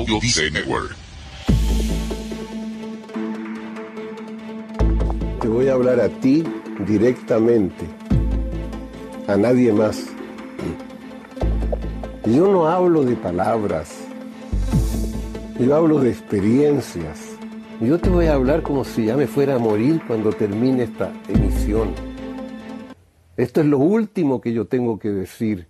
[0.00, 0.18] Audio
[0.50, 0.96] Network.
[5.42, 6.42] Te voy a hablar a ti
[6.86, 7.84] directamente,
[9.26, 10.06] a nadie más.
[12.24, 13.94] Yo no hablo de palabras,
[15.58, 17.36] yo hablo de experiencias.
[17.82, 21.12] Yo te voy a hablar como si ya me fuera a morir cuando termine esta
[21.28, 21.90] emisión.
[23.36, 25.69] Esto es lo último que yo tengo que decir.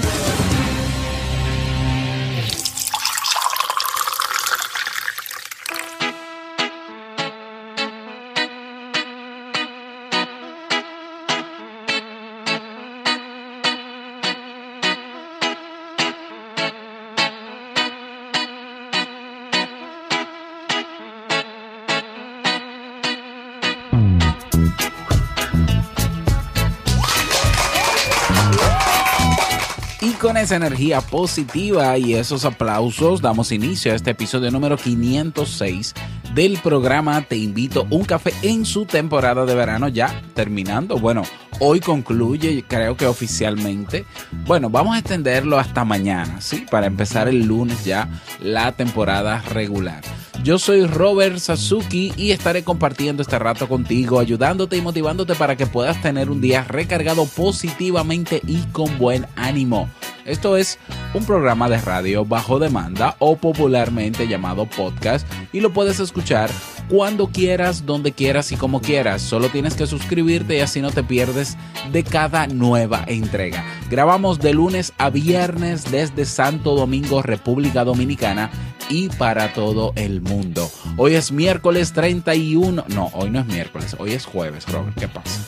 [30.21, 35.95] Con esa energía positiva y esos aplausos damos inicio a este episodio número 506
[36.35, 40.99] del programa Te invito un café en su temporada de verano ya terminando.
[40.99, 41.23] Bueno,
[41.59, 44.05] hoy concluye, creo que oficialmente.
[44.45, 46.65] Bueno, vamos a extenderlo hasta mañana, ¿sí?
[46.69, 48.07] Para empezar el lunes ya
[48.39, 50.01] la temporada regular.
[50.43, 55.67] Yo soy Robert Sasuki y estaré compartiendo este rato contigo, ayudándote y motivándote para que
[55.67, 59.89] puedas tener un día recargado positivamente y con buen ánimo.
[60.25, 60.77] Esto es
[61.13, 66.49] un programa de radio bajo demanda o popularmente llamado podcast y lo puedes escuchar
[66.89, 69.21] cuando quieras, donde quieras y como quieras.
[69.21, 71.57] Solo tienes que suscribirte y así no te pierdes
[71.91, 73.65] de cada nueva entrega.
[73.89, 78.51] Grabamos de lunes a viernes desde Santo Domingo, República Dominicana
[78.89, 80.69] y para todo el mundo.
[80.97, 82.85] Hoy es miércoles 31.
[82.89, 84.99] No, hoy no es miércoles, hoy es jueves, Robert.
[84.99, 85.41] ¿Qué pasa?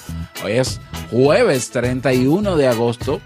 [0.44, 0.81] Hoy es
[1.12, 3.22] jueves 31 de agosto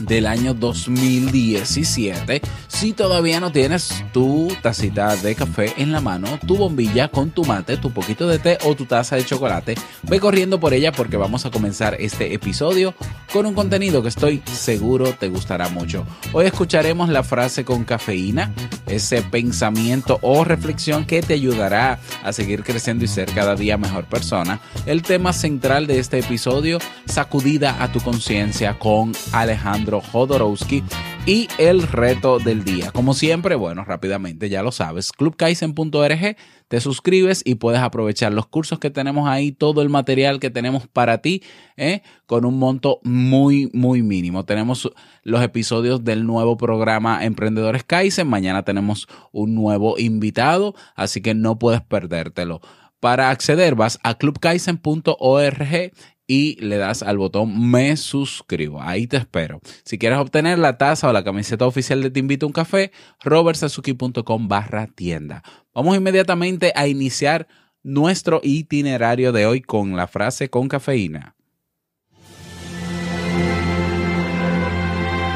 [0.00, 2.42] del año 2017.
[2.68, 7.44] Si todavía no tienes tu tacita de café en la mano, tu bombilla con tu
[7.44, 11.16] mate, tu poquito de té o tu taza de chocolate, ve corriendo por ella porque
[11.16, 12.94] vamos a comenzar este episodio
[13.32, 16.06] con un contenido que estoy seguro te gustará mucho.
[16.32, 18.52] Hoy escucharemos la frase con cafeína,
[18.86, 24.04] ese pensamiento o reflexión que te ayudará a seguir creciendo y ser cada día mejor
[24.04, 24.60] persona.
[24.86, 30.84] El tema central de este episodio, sacudida a tu conciencia con Alejandro Jodorowsky
[31.26, 32.92] y el reto del día.
[32.92, 36.36] Como siempre, bueno, rápidamente ya lo sabes, clubkaisen.org,
[36.68, 40.86] te suscribes y puedes aprovechar los cursos que tenemos ahí, todo el material que tenemos
[40.86, 41.42] para ti,
[41.76, 42.02] ¿eh?
[42.26, 44.44] con un monto muy, muy mínimo.
[44.44, 44.90] Tenemos
[45.22, 51.58] los episodios del nuevo programa Emprendedores Kaizen, mañana tenemos un nuevo invitado, así que no
[51.58, 52.60] puedes perdértelo.
[53.04, 55.92] Para acceder vas a clubkaisen.org
[56.26, 58.80] y le das al botón me suscribo.
[58.80, 59.60] Ahí te espero.
[59.84, 62.92] Si quieres obtener la taza o la camiseta oficial de Te invito a un café,
[63.22, 65.42] robertsazuki.com barra tienda.
[65.74, 67.46] Vamos inmediatamente a iniciar
[67.82, 71.36] nuestro itinerario de hoy con la frase con cafeína.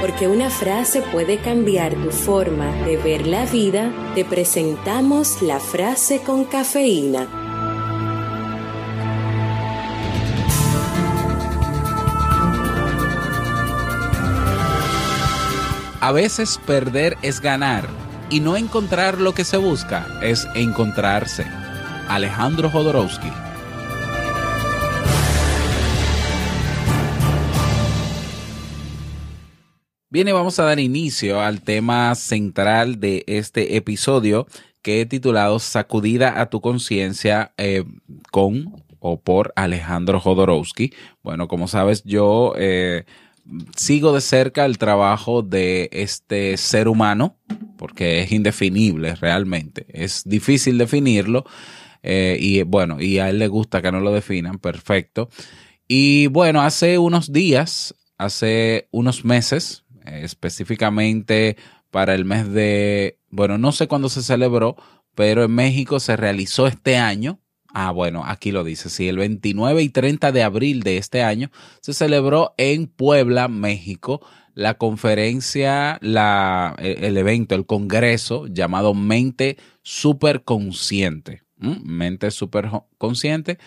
[0.01, 6.23] Porque una frase puede cambiar tu forma de ver la vida, te presentamos la frase
[6.23, 7.38] con cafeína.
[16.01, 17.89] A veces perder es ganar
[18.31, 21.45] y no encontrar lo que se busca es encontrarse.
[22.07, 23.29] Alejandro Jodorowsky.
[30.09, 34.47] Bien, y vamos a dar inicio al tema central de este episodio
[34.83, 37.83] que he titulado Sacudida a tu conciencia eh,
[38.31, 40.95] con o por Alejandro Jodorowsky.
[41.25, 42.53] Bueno, como sabes, yo...
[42.57, 43.05] Eh,
[43.77, 47.37] sigo de cerca el trabajo de este ser humano,
[47.77, 49.87] porque es indefinible realmente.
[49.89, 51.45] Es difícil definirlo.
[52.03, 55.29] Eh, y bueno, y a él le gusta que no lo definan, perfecto.
[55.87, 61.57] Y bueno, hace unos días, hace unos meses, específicamente
[61.91, 64.77] para el mes de, bueno, no sé cuándo se celebró,
[65.15, 67.41] pero en México se realizó este año,
[67.73, 68.89] Ah, bueno, aquí lo dice.
[68.89, 71.51] Sí, el 29 y 30 de abril de este año
[71.81, 74.21] se celebró en Puebla, México,
[74.55, 81.43] la conferencia, la, el, evento, el congreso llamado Mente Superconsciente.
[81.59, 83.59] Mente Superconsciente.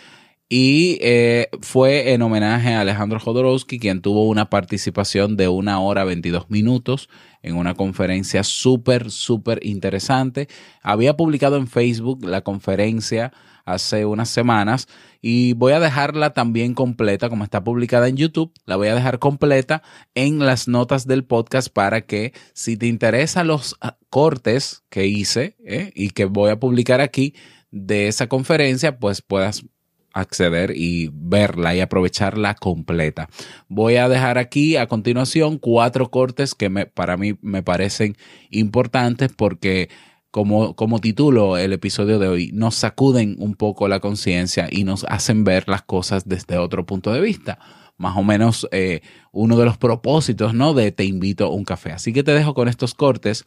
[0.53, 6.03] Y eh, fue en homenaje a Alejandro Jodorowsky, quien tuvo una participación de una hora
[6.03, 7.07] 22 minutos
[7.41, 10.49] en una conferencia súper, súper interesante.
[10.83, 13.31] Había publicado en Facebook la conferencia
[13.63, 14.89] hace unas semanas
[15.21, 19.19] y voy a dejarla también completa, como está publicada en YouTube, la voy a dejar
[19.19, 19.83] completa
[20.15, 25.55] en las notas del podcast para que si te interesan los ah, cortes que hice
[25.65, 27.35] eh, y que voy a publicar aquí
[27.71, 29.63] de esa conferencia, pues puedas
[30.13, 33.29] acceder y verla y aprovecharla completa.
[33.67, 38.15] Voy a dejar aquí a continuación cuatro cortes que me, para mí me parecen
[38.49, 39.89] importantes porque
[40.31, 45.03] como, como titulo el episodio de hoy, nos sacuden un poco la conciencia y nos
[45.03, 47.59] hacen ver las cosas desde otro punto de vista.
[47.97, 50.73] Más o menos eh, uno de los propósitos, ¿no?
[50.73, 51.91] De te invito a un café.
[51.91, 53.43] Así que te dejo con estos cortes.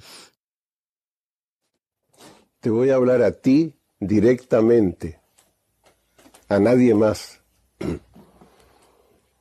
[2.60, 5.20] Te voy a hablar a ti directamente,
[6.49, 7.41] a nadie más.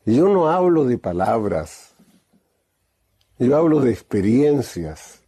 [0.05, 1.95] Yo no hablo de palabras,
[3.39, 5.21] yo hablo de experiencias.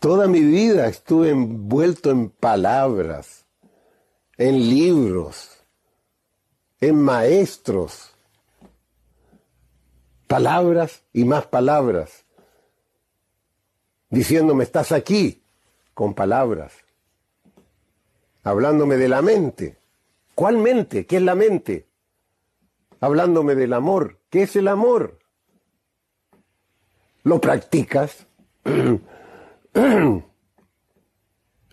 [0.00, 3.44] Toda mi vida estuve envuelto en palabras,
[4.38, 5.62] en libros,
[6.80, 8.10] en maestros.
[10.26, 12.24] Palabras y más palabras.
[14.08, 15.42] Diciéndome, estás aquí,
[15.92, 16.72] con palabras.
[18.42, 19.79] Hablándome de la mente.
[20.40, 21.04] ¿Cuál mente?
[21.04, 21.86] ¿Qué es la mente?
[22.98, 24.20] Hablándome del amor.
[24.30, 25.18] ¿Qué es el amor?
[27.24, 28.26] ¿Lo practicas?
[28.64, 30.22] el,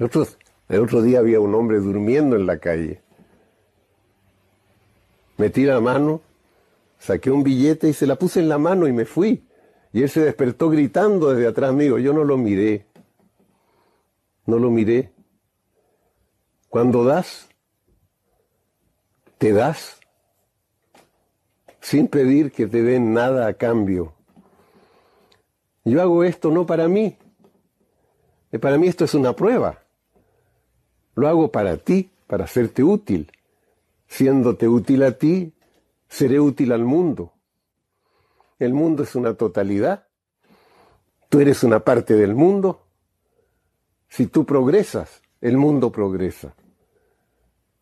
[0.02, 3.02] otro, día había un hombre durmiendo en la calle.
[5.38, 6.20] Metí la mano,
[7.00, 9.48] saqué un billete y se la puse en la mano y me fui.
[9.94, 12.00] Y él se despertó gritando desde atrás mío.
[12.00, 12.86] Yo no lo miré.
[14.46, 15.14] No lo miré.
[16.68, 17.48] Cuando das,
[19.38, 19.98] te das
[21.82, 24.14] sin pedir que te den nada a cambio.
[25.86, 27.18] Yo hago esto no para mí,
[28.60, 29.84] para mí esto es una prueba.
[31.16, 33.32] Lo hago para ti, para hacerte útil.
[34.08, 35.54] Siéndote útil a ti,
[36.08, 37.34] seré útil al mundo.
[38.60, 40.08] El mundo es una totalidad.
[41.30, 42.86] Tú eres una parte del mundo.
[44.08, 46.56] Si tú progresas, el mundo progresa.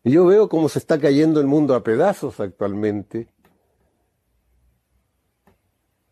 [0.08, 3.26] Yo veo cómo se está cayendo el mundo a pedazos actualmente.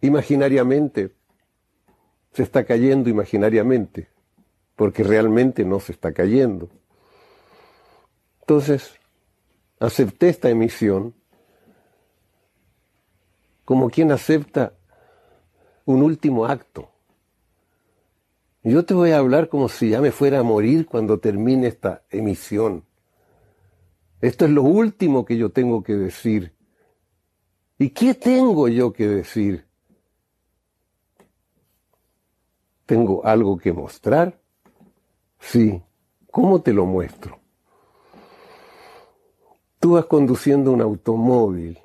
[0.00, 1.14] Imaginariamente.
[2.32, 4.08] Se está cayendo imaginariamente
[4.74, 6.68] porque realmente no se está cayendo.
[8.40, 8.98] Entonces,
[9.78, 11.14] acepté esta emisión
[13.64, 14.74] como quien acepta
[15.84, 16.90] un último acto.
[18.64, 22.02] Yo te voy a hablar como si ya me fuera a morir cuando termine esta
[22.10, 22.84] emisión.
[24.24, 26.54] Esto es lo último que yo tengo que decir.
[27.76, 29.66] ¿Y qué tengo yo que decir?
[32.86, 34.40] ¿Tengo algo que mostrar?
[35.40, 35.82] Sí,
[36.30, 37.38] ¿cómo te lo muestro?
[39.78, 41.78] Tú vas conduciendo un automóvil.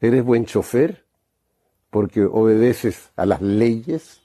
[0.00, 1.04] ¿Eres buen chofer?
[1.90, 4.22] Porque obedeces a las leyes,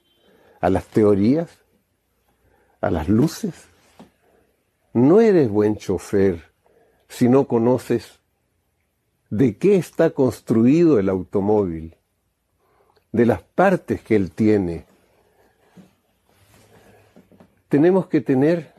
[0.61, 1.59] a las teorías,
[2.79, 3.67] a las luces.
[4.93, 6.46] No eres buen chofer
[7.07, 8.19] si no conoces
[9.29, 11.95] de qué está construido el automóvil,
[13.11, 14.85] de las partes que él tiene,
[17.69, 18.73] tenemos que tener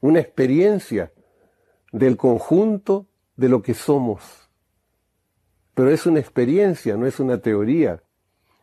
[0.00, 1.12] una experiencia
[1.92, 3.06] del conjunto
[3.36, 4.22] de lo que somos.
[5.74, 8.02] Pero es una experiencia, no es una teoría.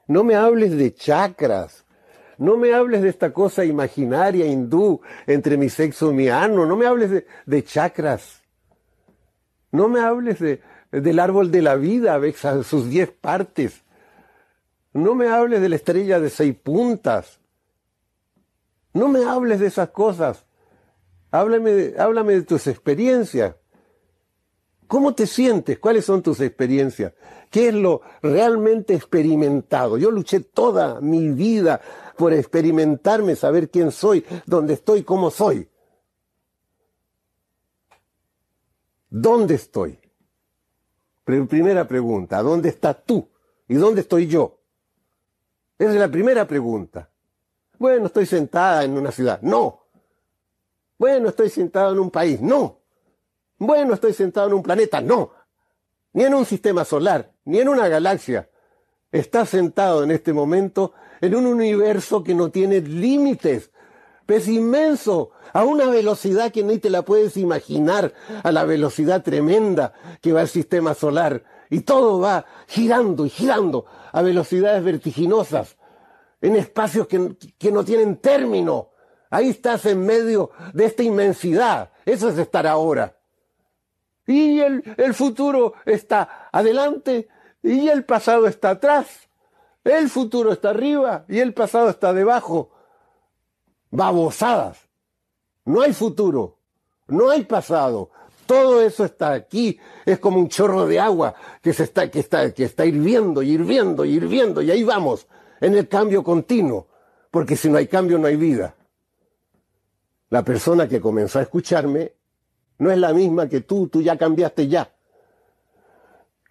[0.07, 1.85] No me hables de chakras,
[2.37, 6.75] no me hables de esta cosa imaginaria hindú entre mi sexo y mi ano, no
[6.75, 8.43] me hables de, chakras.
[9.77, 10.59] No me hables de,
[10.91, 12.19] del árbol de la vida,
[12.63, 13.83] sus diez partes.
[14.91, 17.39] No me hables de la estrella de seis puntas.
[18.91, 20.45] No me hables de esas cosas.
[21.29, 23.53] Háblame de, háblame de tus experiencias.
[24.87, 25.77] ¿Cómo te sientes?
[25.77, 27.13] ¿Cuáles son tus experiencias?
[27.51, 29.99] ¿Qué es lo realmente experimentado?
[29.99, 31.81] Yo luché toda mi vida
[32.17, 35.69] por experimentarme, saber quién soy, dónde estoy, cómo soy.
[39.09, 39.99] ¿Dónde estoy?
[41.23, 43.27] Primera pregunta, ¿dónde estás tú?
[43.67, 44.59] ¿Y dónde estoy yo?
[45.77, 47.09] Esa es la primera pregunta.
[47.77, 49.41] Bueno, estoy sentada en una ciudad.
[49.41, 49.83] No.
[50.97, 52.41] Bueno, estoy sentado en un país.
[52.41, 52.79] No.
[53.59, 55.01] Bueno, estoy sentado en un planeta.
[55.01, 55.31] No.
[56.13, 58.49] Ni en un sistema solar, ni en una galaxia.
[59.11, 63.71] está sentado en este momento en un universo que no tiene límites.
[64.27, 69.93] Es inmenso, a una velocidad que ni te la puedes imaginar, a la velocidad tremenda
[70.21, 71.43] que va el sistema solar.
[71.69, 75.77] Y todo va girando y girando a velocidades vertiginosas,
[76.41, 78.89] en espacios que, no tienen término.
[79.29, 81.91] Ahí estás en medio de esta inmensidad.
[82.05, 83.17] Eso es estar ahora.
[84.25, 87.27] Y el futuro está adelante
[87.63, 89.07] y el pasado está atrás.
[89.83, 92.71] El futuro está arriba y el pasado está debajo.
[93.91, 94.77] Babosadas.
[95.65, 96.57] No hay futuro,
[97.07, 98.09] no hay pasado.
[98.45, 99.77] Todo eso está aquí.
[100.05, 104.05] Es como un chorro de agua que se está, que está, que está hirviendo, hirviendo,
[104.05, 104.61] hirviendo.
[104.61, 105.27] Y ahí vamos,
[105.59, 106.87] en el cambio continuo.
[107.29, 108.75] Porque si no hay cambio, no hay vida.
[110.29, 112.13] La persona que comenzó a escucharme
[112.79, 114.93] no es la misma que tú, tú ya cambiaste ya.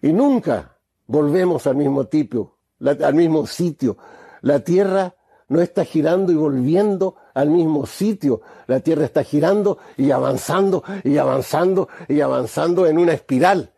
[0.01, 0.77] Y nunca
[1.07, 3.97] volvemos al mismo tipo, al mismo sitio.
[4.41, 5.15] La tierra
[5.49, 8.41] no está girando y volviendo al mismo sitio.
[8.67, 13.73] La Tierra está girando y avanzando y avanzando y avanzando en una espiral.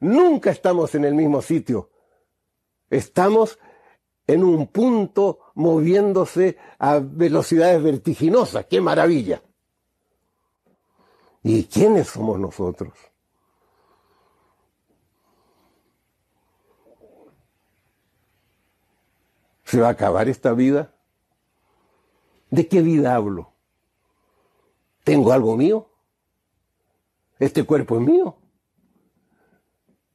[0.00, 1.90] Nunca estamos en el mismo sitio.
[2.90, 3.58] Estamos
[4.26, 8.66] en un punto moviéndose a velocidades vertiginosas.
[8.66, 9.42] ¡Qué maravilla!
[11.42, 12.92] ¿Y quiénes somos nosotros?
[19.64, 20.94] ¿Se va a acabar esta vida?
[22.50, 23.52] ¿De qué vida hablo?
[25.04, 25.88] ¿Tengo algo mío?
[27.38, 28.36] ¿Este cuerpo es mío?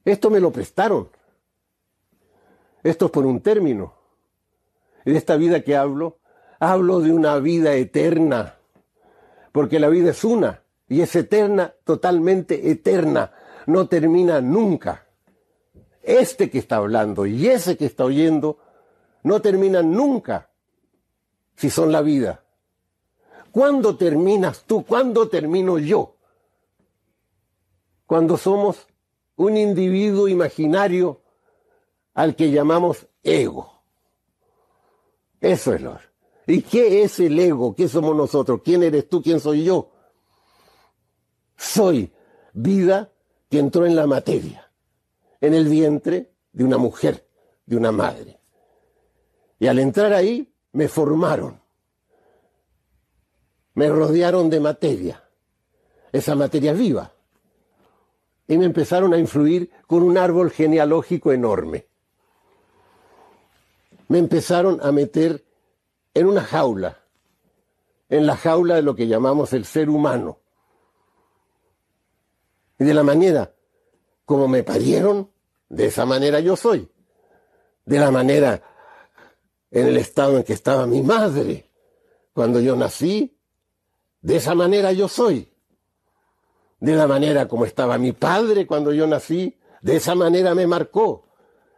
[0.04, 1.08] Esto me lo prestaron.
[2.82, 3.94] Esto es por un término.
[5.04, 6.18] De esta vida que hablo,
[6.58, 8.56] hablo de una vida eterna.
[9.52, 13.32] Porque la vida es una y es eterna, totalmente eterna.
[13.66, 15.06] No termina nunca.
[16.02, 18.58] Este que está hablando y ese que está oyendo
[19.22, 20.50] no terminan nunca
[21.56, 22.44] si son la vida?
[23.50, 24.84] ¿Cuándo terminas tú?
[24.84, 26.16] ¿Cuándo termino yo?
[28.06, 28.86] Cuando somos
[29.36, 31.20] un individuo imaginario
[32.14, 33.82] al que llamamos ego.
[35.40, 35.98] Eso es lo.
[36.46, 37.74] ¿Y qué es el ego?
[37.74, 38.60] ¿Qué somos nosotros?
[38.64, 39.22] ¿Quién eres tú?
[39.22, 39.90] ¿Quién soy yo?
[41.56, 42.12] Soy
[42.52, 43.12] vida
[43.48, 44.70] que entró en la materia,
[45.40, 47.26] en el vientre de una mujer,
[47.66, 48.40] de una madre.
[49.58, 51.60] Y al entrar ahí, me formaron,
[53.74, 55.24] me rodearon de materia,
[56.12, 57.12] esa materia viva,
[58.46, 61.86] y me empezaron a influir con un árbol genealógico enorme.
[64.08, 65.44] Me empezaron a meter
[66.12, 66.98] en una jaula,
[68.10, 70.40] en la jaula de lo que llamamos el ser humano.
[72.78, 73.54] Y de la manera
[74.24, 75.30] como me parieron,
[75.68, 76.90] de esa manera yo soy.
[77.84, 78.62] De la manera
[79.74, 81.68] en el estado en que estaba mi madre
[82.32, 83.36] cuando yo nací.
[84.22, 85.52] De esa manera yo soy.
[86.78, 91.28] De la manera como estaba mi padre cuando yo nací, de esa manera me marcó.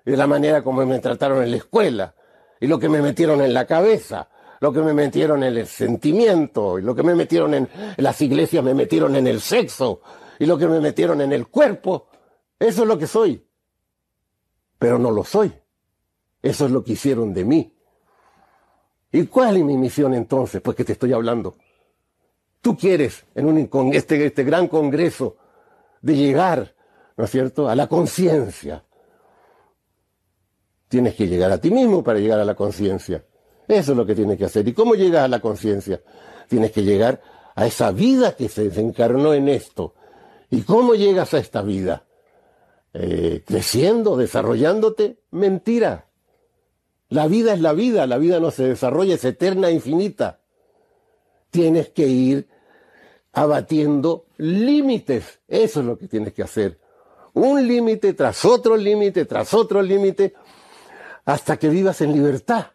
[0.05, 2.15] De la manera como me trataron en la escuela.
[2.61, 4.29] Y lo que me metieron en la cabeza.
[4.61, 6.79] Lo que me metieron en el sentimiento.
[6.79, 10.03] Y lo que me metieron en las iglesias me metieron en el sexo.
[10.39, 12.09] Y lo que me metieron en el cuerpo.
[12.59, 13.43] Eso es lo que soy.
[14.79, 15.53] Pero no lo soy.
[16.43, 17.76] Eso es lo que hicieron de mí.
[19.17, 20.61] ¿Y cuál es mi misión entonces?
[20.61, 21.55] Pues que te estoy hablando.
[22.61, 25.39] Tú quieres, en un, con este, este gran congreso,
[26.03, 26.75] de llegar,
[27.17, 28.85] ¿no es cierto?, a la conciencia.
[30.89, 33.25] Tienes que llegar a ti mismo para llegar a la conciencia.
[33.67, 34.69] Eso es lo que tienes que hacer.
[34.69, 36.03] ¿Y cómo llegas a la conciencia?
[36.47, 37.23] Tienes que llegar
[37.55, 39.95] a esa vida que se desencarnó en esto.
[40.51, 42.05] ¿Y cómo llegas a esta vida?
[42.93, 45.23] Eh, creciendo, desarrollándote.
[45.31, 46.06] Mentira.
[47.09, 50.41] La vida es la vida, la vida no se desarrolla, es eterna, infinita.
[51.51, 52.49] Tienes que ir
[53.33, 55.41] abatiendo límites.
[55.47, 56.81] Eso es lo que tienes que hacer.
[57.35, 60.35] Un límite tras otro límite, tras otro límite,
[61.25, 62.69] hasta que vivas en libertad.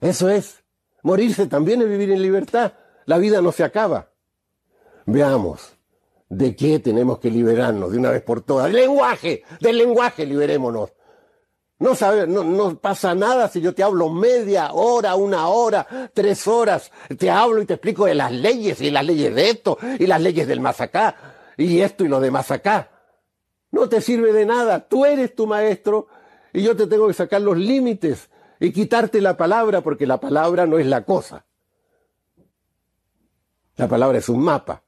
[0.00, 0.62] Eso es.
[1.02, 2.74] Morirse también es vivir en libertad.
[3.06, 4.10] La vida no se acaba.
[5.06, 5.72] Veamos
[6.28, 8.66] de qué tenemos que liberarnos de una vez por todas.
[8.66, 10.92] Del lenguaje, del lenguaje liberémonos.
[11.82, 16.92] No, sabe, no, pasa nada si yo te hablo media hora, una hora, tres horas.
[17.18, 20.22] Te hablo y te explico de las leyes y las leyes de esto y las
[20.22, 21.16] leyes del más acá
[21.56, 22.88] y esto y lo de más acá.
[23.72, 24.86] No te sirve de nada.
[24.86, 26.06] Tú eres tu maestro
[26.52, 30.66] y yo te tengo que sacar los límites y quitarte la palabra porque la palabra
[30.66, 31.46] no es la cosa.
[33.74, 34.84] La palabra es un mapa,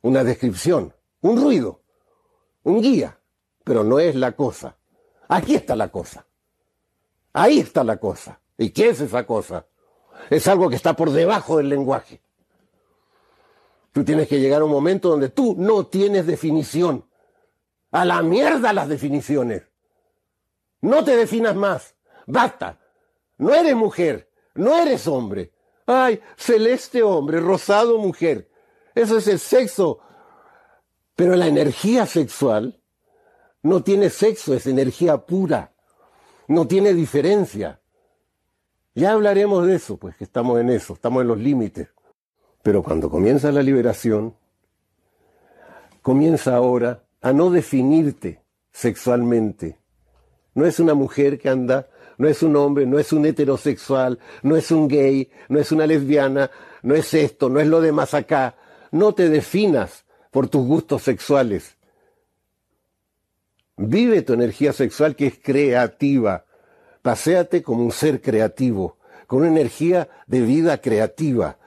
[0.00, 1.82] una descripción, un ruido,
[2.62, 3.20] un guía,
[3.64, 4.78] pero no es la cosa.
[5.28, 6.24] Aquí está la cosa.
[7.32, 8.40] Ahí está la cosa.
[8.56, 9.66] ¿Y qué es esa cosa?
[10.30, 12.20] Es algo que está por debajo del lenguaje.
[13.92, 17.04] Tú tienes que llegar a un momento donde tú no tienes definición.
[17.90, 19.62] A la mierda las definiciones.
[20.80, 21.94] No te definas más.
[22.26, 22.78] Basta.
[23.38, 24.30] No eres mujer.
[24.54, 25.52] No eres hombre.
[25.86, 28.50] Ay, celeste hombre, rosado mujer.
[28.94, 30.00] Eso es el sexo.
[31.16, 32.82] Pero la energía sexual
[33.62, 35.72] no tiene sexo, es energía pura.
[36.48, 37.80] No tiene diferencia.
[38.94, 41.88] Ya hablaremos de eso, pues que estamos en eso, estamos en los límites.
[42.62, 44.34] Pero cuando comienza la liberación,
[46.02, 49.78] comienza ahora a no definirte sexualmente.
[50.54, 54.56] No es una mujer que anda, no es un hombre, no es un heterosexual, no
[54.56, 56.50] es un gay, no es una lesbiana,
[56.82, 58.56] no es esto, no es lo demás acá.
[58.90, 61.77] No te definas por tus gustos sexuales.
[63.78, 66.44] Vive tu energía sexual que es creativa.
[67.00, 68.96] Paseate como un ser creativo,
[69.28, 71.58] con una energía de vida creativa.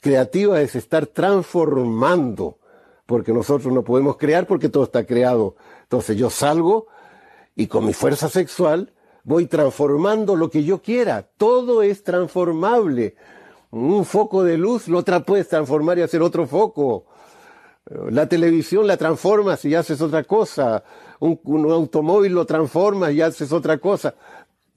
[0.00, 2.58] Creativa es estar transformando,
[3.04, 5.56] porque nosotros no podemos crear porque todo está creado.
[5.82, 6.86] Entonces yo salgo
[7.56, 8.92] y con mi fuerza sexual
[9.24, 11.28] voy transformando lo que yo quiera.
[11.36, 13.16] Todo es transformable.
[13.72, 17.06] Un foco de luz lo puedes transformar y hacer otro foco.
[17.88, 20.82] La televisión la transformas y haces otra cosa.
[21.20, 24.14] Un, automóvil lo transformas y haces otra cosa.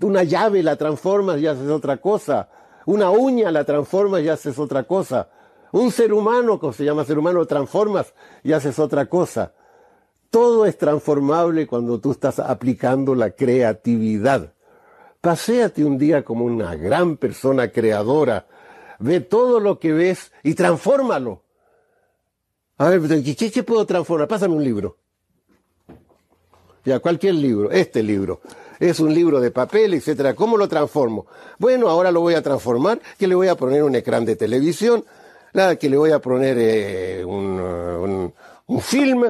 [0.02, 2.50] Una llave la transformas y haces otra cosa.
[2.86, 5.30] Una uña la transformas y haces otra cosa.
[5.72, 8.14] Un ser humano, como se llama ser humano, lo transformas
[8.44, 9.54] y haces otra cosa.
[10.30, 14.54] Todo es transformable cuando tú estás aplicando la creatividad.
[15.20, 18.46] Paséate un día como una gran persona creadora.
[19.00, 21.42] Ve todo lo que ves y transfórmalo.
[22.80, 24.30] A ver, ¿qué, qué puedo transformar?
[24.30, 24.96] Pásame un libro.
[26.86, 28.40] Ya, cualquier libro, este libro.
[28.80, 30.34] Es un libro de papel, etcétera.
[30.34, 31.26] ¿Cómo lo transformo?
[31.58, 35.04] Bueno, ahora lo voy a transformar, que le voy a poner un ecrán de televisión,
[35.78, 38.34] que le voy a poner eh, un,
[38.68, 39.26] un, film,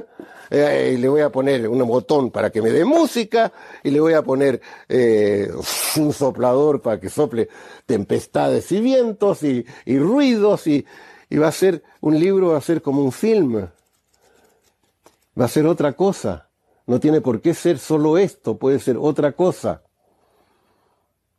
[0.51, 3.51] eh, y le voy a poner un botón para que me dé música,
[3.83, 5.51] y le voy a poner eh,
[5.97, 7.49] un soplador para que sople
[7.88, 9.65] tempestades y vientos y
[9.97, 10.85] ruidos, y,
[11.29, 13.67] y va a ser, un libro va a ser como un film,
[15.39, 16.49] va a ser otra cosa.
[16.87, 19.83] No tiene por qué ser solo esto, puede ser otra cosa.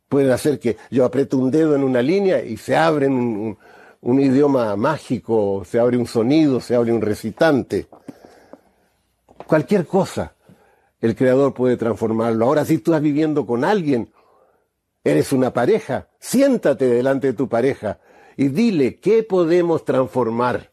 [0.07, 3.57] Puede hacer que yo aprieto un dedo en una línea y se abre un,
[3.99, 7.87] un, idioma mágico, se abre un sonido, se abre un recitante.
[9.45, 10.35] Cualquier cosa,
[11.01, 12.45] el creador puede transformarlo.
[12.45, 14.09] Ahora, si tú estás viviendo con alguien,
[15.03, 17.99] eres una pareja, siéntate delante de tu pareja
[18.41, 20.71] y dile qué podemos transformar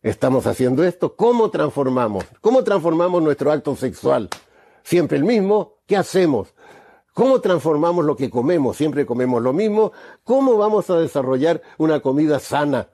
[0.00, 2.24] estamos haciendo esto, ¿cómo transformamos?
[2.40, 4.30] ¿Cómo transformamos nuestro acto sexual?
[4.82, 6.54] Siempre el mismo, ¿qué hacemos?
[7.12, 8.78] ¿Cómo transformamos lo que comemos?
[8.78, 9.92] Siempre comemos lo mismo.
[10.24, 12.88] ¿Cómo vamos a desarrollar una comida sana?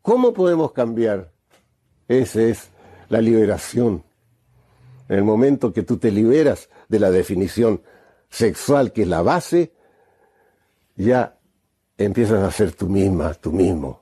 [0.00, 1.32] ¿Cómo podemos cambiar?
[2.08, 2.70] Esa es
[3.10, 4.02] la liberación.
[5.10, 7.82] En el momento que tú te liberas de la definición
[8.30, 9.74] sexual, que es la base,
[10.96, 11.36] ya
[12.04, 14.00] empiezas a ser tú misma, tú mismo.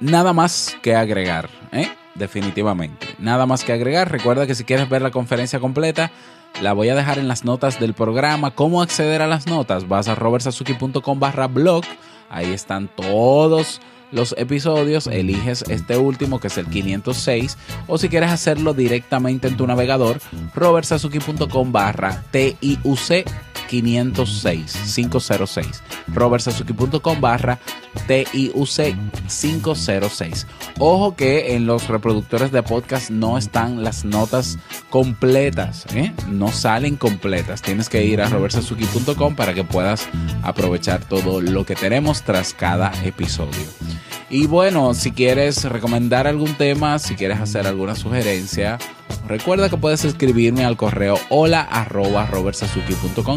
[0.00, 1.88] nada más que agregar, ¿eh?
[2.14, 3.06] definitivamente.
[3.18, 4.10] Nada más que agregar.
[4.10, 6.10] Recuerda que si quieres ver la conferencia completa,
[6.60, 8.54] la voy a dejar en las notas del programa.
[8.54, 9.86] ¿Cómo acceder a las notas?
[9.86, 11.84] Vas a robertsazuki.com barra blog.
[12.28, 13.80] Ahí están todos
[14.12, 19.56] los episodios, eliges este último que es el 506 o si quieres hacerlo directamente en
[19.56, 20.20] tu navegador,
[20.54, 23.26] robertsazuki.com barra TIUC
[23.68, 27.60] 506 506 robertsazuki.com barra
[28.08, 28.96] TIUC
[29.28, 30.46] 506
[30.78, 36.12] ojo que en los reproductores de podcast no están las notas completas ¿eh?
[36.28, 37.62] no salen completas.
[37.62, 40.08] Tienes que ir a robertsazuki.com para que puedas
[40.42, 43.66] aprovechar todo lo que tenemos tras cada episodio
[44.30, 48.78] y bueno, si quieres recomendar algún tema, si quieres hacer alguna sugerencia,
[49.26, 52.28] recuerda que puedes escribirme al correo hola arroba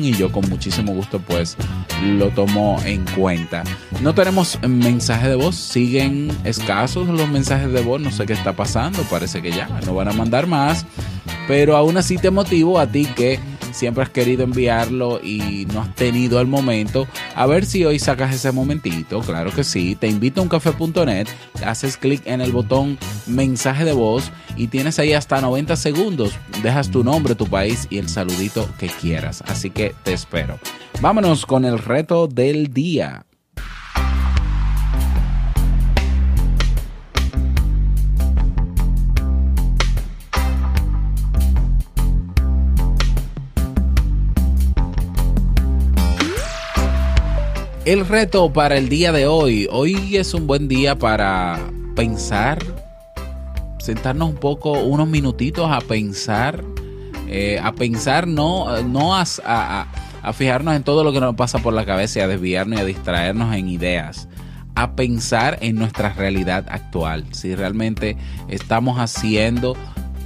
[0.02, 1.58] y yo con muchísimo gusto pues
[2.04, 3.64] lo tomo en cuenta.
[4.02, 8.54] No tenemos mensaje de voz, siguen escasos los mensajes de voz, no sé qué está
[8.54, 10.86] pasando, parece que ya no van a mandar más,
[11.48, 13.40] pero aún así te motivo a ti que
[13.74, 18.34] siempre has querido enviarlo y no has tenido el momento, a ver si hoy sacas
[18.34, 21.28] ese momentito, claro que sí, te invito a uncafe.net,
[21.66, 26.90] haces clic en el botón mensaje de voz y tienes ahí hasta 90 segundos, dejas
[26.90, 30.60] tu nombre, tu país y el saludito que quieras, así que te espero.
[31.02, 33.26] Vámonos con el reto del día.
[47.86, 49.68] El reto para el día de hoy.
[49.70, 51.60] Hoy es un buen día para
[51.98, 52.60] pensar,
[53.78, 56.64] sentarnos un poco, unos minutitos a pensar,
[57.28, 61.74] eh, a pensar, no, no a, a, fijarnos en todo lo que nos pasa por
[61.74, 64.30] la cabeza y a desviarnos y a distraernos en ideas
[64.76, 68.18] a pensar en nuestra realidad actual, si realmente
[68.48, 69.76] estamos haciendo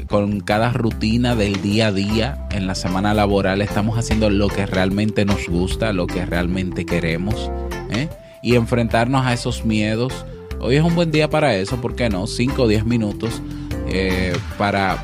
[0.07, 4.65] con cada rutina del día a día en la semana laboral estamos haciendo lo que
[4.65, 7.51] realmente nos gusta, lo que realmente queremos
[7.91, 8.09] ¿eh?
[8.41, 10.25] y enfrentarnos a esos miedos.
[10.59, 12.25] Hoy es un buen día para eso, ¿por qué no?
[12.25, 13.41] 5 o 10 minutos
[13.89, 14.97] eh, para,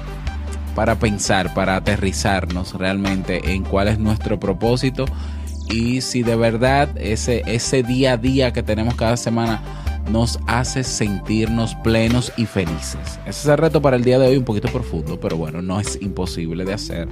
[0.74, 5.06] para pensar, para aterrizarnos realmente en cuál es nuestro propósito
[5.70, 9.62] y si de verdad ese, ese día a día que tenemos cada semana
[10.10, 13.20] nos hace sentirnos plenos y felices.
[13.26, 15.80] Ese es el reto para el día de hoy, un poquito profundo, pero bueno, no
[15.80, 17.08] es imposible de hacer.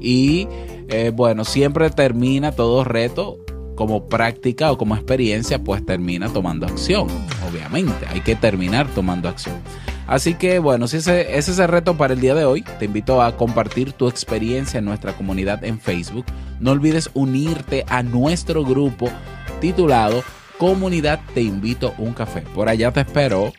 [0.00, 0.46] Y
[0.88, 3.38] eh, bueno, siempre termina todo reto
[3.74, 7.08] como práctica o como experiencia, pues termina tomando acción.
[7.50, 9.56] Obviamente, hay que terminar tomando acción.
[10.06, 12.84] Así que bueno, si ese, ese es el reto para el día de hoy, te
[12.84, 16.26] invito a compartir tu experiencia en nuestra comunidad en Facebook.
[16.60, 19.08] No olvides unirte a nuestro grupo
[19.60, 20.22] titulado
[20.58, 22.42] comunidad te invito un café.
[22.42, 23.52] Por allá te espero.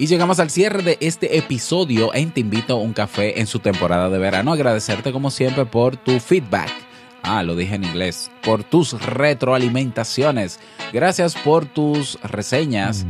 [0.00, 3.58] Y llegamos al cierre de este episodio en Te invito a un café en su
[3.58, 4.52] temporada de verano.
[4.52, 6.70] Agradecerte como siempre por tu feedback.
[7.24, 8.30] Ah, lo dije en inglés.
[8.44, 10.60] Por tus retroalimentaciones.
[10.92, 13.06] Gracias por tus reseñas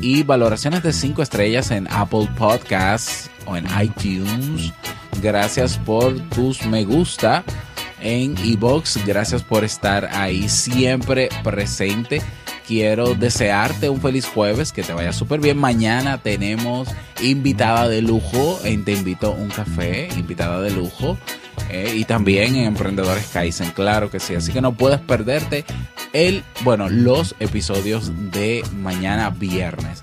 [0.00, 4.72] y valoraciones de 5 estrellas en Apple Podcasts o en iTunes
[5.20, 7.44] Gracias por tus me gusta
[8.00, 9.04] en Ebox.
[9.06, 12.22] Gracias por estar ahí siempre presente.
[12.66, 15.58] Quiero desearte un feliz jueves, que te vaya súper bien.
[15.58, 16.88] Mañana tenemos
[17.20, 21.18] invitada de lujo en Te Invito un Café, invitada de lujo.
[21.70, 24.34] Eh, y también en Emprendedores Kaizen, claro que sí.
[24.34, 25.64] Así que no puedes perderte
[26.12, 30.02] el, bueno, los episodios de mañana viernes.